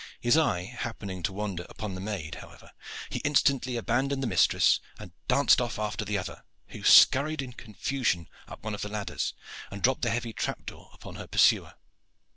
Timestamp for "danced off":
5.27-5.77